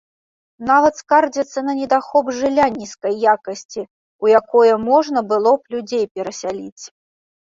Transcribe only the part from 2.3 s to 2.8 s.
жылля